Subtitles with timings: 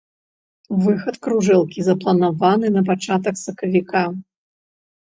[0.85, 4.03] Выхад кружэлкі запланаваны на пачатак сакавіка.